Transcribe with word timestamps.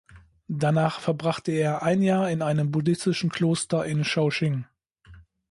Danach 0.47 0.99
verbrachte 0.99 1.51
er 1.51 1.83
ein 1.83 2.01
Jahr 2.01 2.27
in 2.31 2.41
einem 2.41 2.71
buddhistischen 2.71 3.29
Kloster 3.29 3.85
in 3.85 4.03
Shaoxing. 4.03 4.65